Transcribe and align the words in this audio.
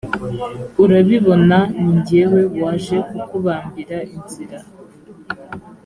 urabibona, 0.83 1.57
ni 1.81 1.95
jyewe 2.05 2.41
waje 2.61 2.97
kukubambira 3.09 3.97
inzira. 4.15 4.57